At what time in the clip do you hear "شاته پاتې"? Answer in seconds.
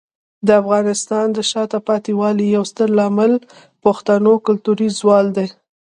1.51-2.11